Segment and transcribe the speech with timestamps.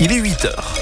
[0.00, 0.74] Il est 8 heures.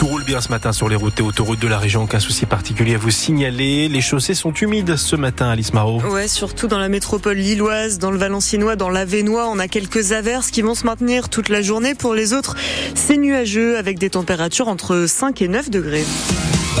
[0.00, 2.02] Tout roule bien ce matin sur les routes et autoroutes de la région.
[2.02, 3.88] Aucun souci particulier à vous signaler.
[3.88, 6.00] Les chaussées sont humides ce matin, Alice Marot.
[6.10, 10.50] Ouais, surtout dans la métropole lilloise, dans le Valenciennois, dans l'Avenois, on a quelques averses
[10.50, 11.94] qui vont se maintenir toute la journée.
[11.94, 12.56] Pour les autres,
[12.96, 16.04] c'est nuageux avec des températures entre 5 et 9 degrés.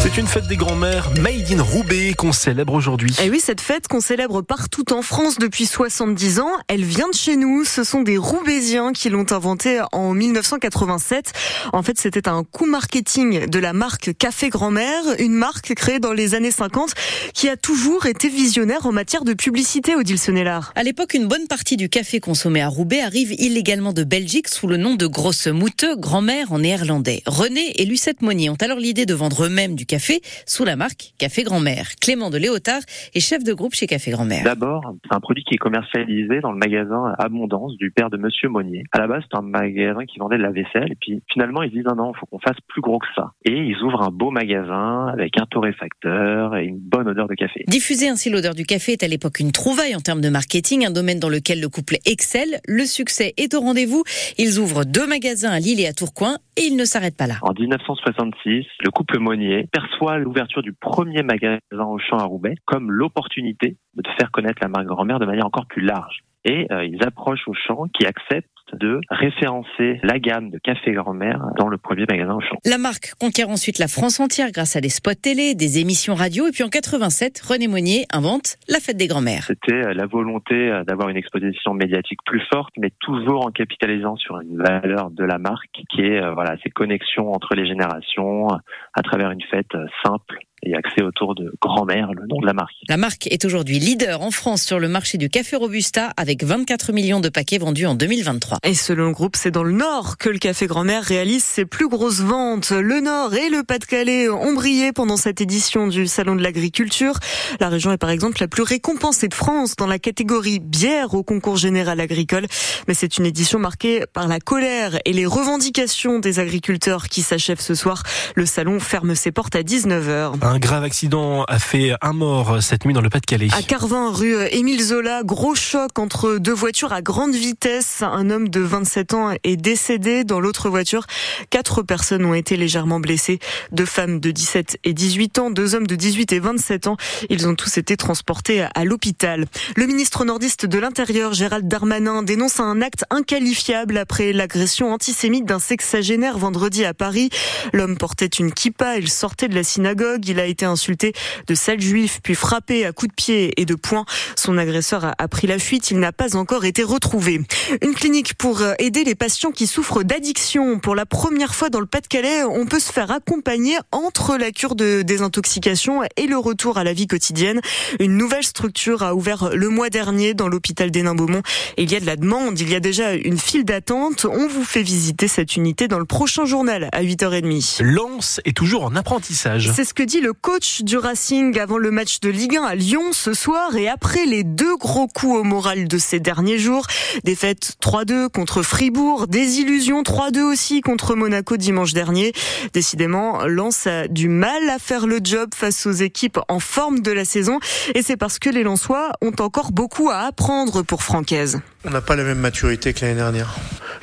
[0.00, 3.16] C'est une fête des grands-mères Made in Roubaix qu'on célèbre aujourd'hui.
[3.20, 7.14] Et oui, cette fête qu'on célèbre partout en France depuis 70 ans, elle vient de
[7.14, 7.64] chez nous.
[7.64, 11.32] Ce sont des Roubaisiens qui l'ont inventée en 1987.
[11.72, 16.12] En fait, c'était un coup marketing de la marque Café Grand-mère, une marque créée dans
[16.12, 16.94] les années 50
[17.34, 20.72] qui a toujours été visionnaire en matière de publicité, Odile Sonnellard.
[20.76, 24.68] À l'époque, une bonne partie du café consommé à Roubaix arrive illégalement de Belgique sous
[24.68, 27.22] le nom de Grosse Mouteux, grand-mère en néerlandais.
[27.26, 31.14] René et Lucette Monnier ont alors l'idée de vendre eux-mêmes du café sous la marque
[31.18, 31.96] Café Grand-Mère.
[32.00, 32.82] Clément de Léotard
[33.14, 34.44] est chef de groupe chez Café Grand-Mère.
[34.44, 38.48] D'abord, c'est un produit qui est commercialisé dans le magasin Abondance du père de Monsieur
[38.48, 38.84] Monnier.
[38.92, 40.92] À la base, c'est un magasin qui vendait de la vaisselle.
[40.92, 43.32] Et puis, finalement, ils disent non, non, faut qu'on fasse plus gros que ça.
[43.44, 47.64] Et ils ouvrent un beau magasin avec un torréfacteur et une bonne odeur de café.
[47.66, 50.90] Diffuser ainsi l'odeur du café est à l'époque une trouvaille en termes de marketing, un
[50.90, 52.60] domaine dans lequel le couple excelle.
[52.68, 54.04] Le succès est au rendez-vous.
[54.36, 57.36] Ils ouvrent deux magasins à Lille et à Tourcoing et ils ne s'arrêtent pas là.
[57.42, 62.90] En 1966, le couple Monnier perçoit l'ouverture du premier magasin au champ à Roubaix comme
[62.90, 66.24] l'opportunité de faire connaître la marque grand-mère de manière encore plus large.
[66.44, 71.40] Et euh, ils approchent au champ qui acceptent de référencer la gamme de café grand-mère
[71.58, 72.56] dans le premier magasin au champ.
[72.64, 76.46] La marque conquiert ensuite la France entière grâce à des spots télé, des émissions radio
[76.46, 79.44] et puis en 87, René Monnier invente la fête des grand-mères.
[79.44, 84.16] C'était euh, la volonté euh, d'avoir une exposition médiatique plus forte, mais toujours en capitalisant
[84.16, 89.02] sur une valeur de la marque qui est voilà ces connexions entre les générations à
[89.02, 92.74] travers une fête simple et axé autour de grand-mère, le nom de la marque.
[92.88, 96.92] La marque est aujourd'hui leader en France sur le marché du café Robusta avec 24
[96.92, 98.58] millions de paquets vendus en 2023.
[98.64, 101.88] Et selon le groupe, c'est dans le Nord que le café grand-mère réalise ses plus
[101.88, 102.70] grosses ventes.
[102.70, 107.14] Le Nord et le Pas-de-Calais ont brillé pendant cette édition du Salon de l'Agriculture.
[107.60, 111.22] La région est par exemple la plus récompensée de France dans la catégorie bière au
[111.22, 112.46] concours général agricole.
[112.86, 117.60] Mais c'est une édition marquée par la colère et les revendications des agriculteurs qui s'achèvent
[117.60, 118.02] ce soir.
[118.34, 120.38] Le salon ferme ses portes à 19h.
[120.48, 123.48] Un grave accident a fait un mort cette nuit dans le Pas-de-Calais.
[123.52, 128.00] À Carvin, rue Émile Zola, gros choc entre deux voitures à grande vitesse.
[128.00, 130.24] Un homme de 27 ans est décédé.
[130.24, 131.04] Dans l'autre voiture,
[131.50, 133.40] quatre personnes ont été légèrement blessées.
[133.72, 136.96] Deux femmes de 17 et 18 ans, deux hommes de 18 et 27 ans.
[137.28, 139.44] Ils ont tous été transportés à l'hôpital.
[139.76, 145.58] Le ministre nordiste de l'Intérieur, Gérald Darmanin, dénonce un acte inqualifiable après l'agression antisémite d'un
[145.58, 147.28] sexagénaire vendredi à Paris.
[147.74, 151.12] L'homme portait une kippa, il sortait de la synagogue, il a été insulté
[151.46, 154.04] de sale juif, puis frappé à coups de pied et de poing.
[154.36, 155.90] Son agresseur a pris la fuite.
[155.90, 157.40] Il n'a pas encore été retrouvé.
[157.82, 160.78] Une clinique pour aider les patients qui souffrent d'addiction.
[160.78, 164.74] Pour la première fois dans le Pas-de-Calais, on peut se faire accompagner entre la cure
[164.74, 167.60] de désintoxication et le retour à la vie quotidienne.
[168.00, 171.42] Une nouvelle structure a ouvert le mois dernier dans l'hôpital d'Hénin-Beaumont.
[171.76, 172.58] Il y a de la demande.
[172.60, 174.24] Il y a déjà une file d'attente.
[174.24, 177.82] On vous fait visiter cette unité dans le prochain journal à 8h30.
[177.82, 179.70] Lens est toujours en apprentissage.
[179.74, 182.74] C'est ce que dit le coach du Racing avant le match de Ligue 1 à
[182.74, 186.86] Lyon ce soir et après les deux gros coups au moral de ces derniers jours.
[187.24, 192.32] Défaite 3-2 contre Fribourg, désillusion 3-2 aussi contre Monaco dimanche dernier.
[192.72, 197.12] Décidément, Lens a du mal à faire le job face aux équipes en forme de
[197.12, 197.60] la saison
[197.94, 201.60] et c'est parce que les Lensois ont encore beaucoup à apprendre pour Francaise.
[201.84, 203.54] On n'a pas la même maturité que l'année dernière.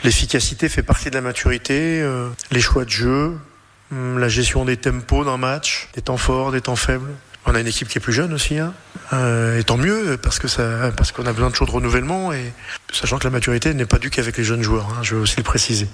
[0.04, 3.38] L'efficacité fait partie de la maturité, euh, les choix de jeu,
[3.92, 7.10] la gestion des tempos d'un match, des temps forts, des temps faibles.
[7.48, 8.74] On a une équipe qui est plus jeune aussi, hein.
[9.14, 10.48] euh, et tant mieux parce que
[10.90, 12.52] parce qu'on a besoin de chaud de renouvellement et
[12.92, 14.88] sachant que la maturité n'est pas due qu'avec les jeunes joueurs.
[14.90, 15.88] Hein, je veux aussi le préciser.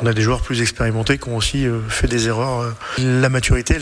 [0.00, 2.74] On a des joueurs plus expérimentés qui ont aussi euh, fait des erreurs.
[2.98, 3.76] La maturité,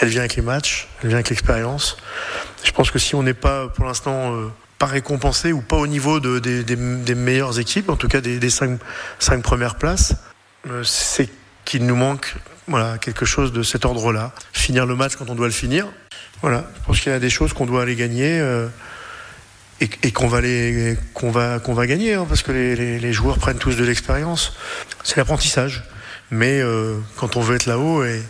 [0.00, 1.98] elle, vient avec les matchs, elle vient avec l'expérience.
[2.64, 5.86] Je pense que si on n'est pas pour l'instant euh, pas récompensé ou pas au
[5.86, 8.78] niveau de, des, meilleures équipes, en tout cas des, des cinq,
[9.42, 10.14] premières places,
[10.70, 11.30] euh, c'est
[11.66, 12.34] qu'il nous manque
[12.68, 14.32] voilà, quelque chose de cet ordre-là.
[14.52, 15.86] Finir le match quand on doit le finir.
[16.40, 18.68] Voilà, je pense qu'il y a des choses qu'on doit aller gagner euh,
[19.80, 22.98] et, et qu'on va, les, qu'on va, qu'on va gagner, hein, parce que les, les,
[22.98, 24.54] les, joueurs prennent tous de l'expérience.
[25.04, 25.84] C'est l'apprentissage.
[26.30, 28.22] Mais euh, quand on veut être là-haut, et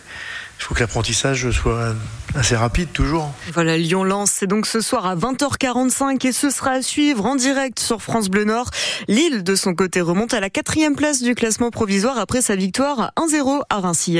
[0.59, 1.95] il faut que l'apprentissage soit
[2.35, 3.33] assez rapide toujours.
[3.53, 7.79] Voilà, Lyon-Lens, c'est donc ce soir à 20h45 et ce sera à suivre en direct
[7.79, 8.71] sur France Bleu Nord.
[9.09, 13.13] Lille, de son côté, remonte à la quatrième place du classement provisoire après sa victoire
[13.17, 14.11] 1-0 à Reims.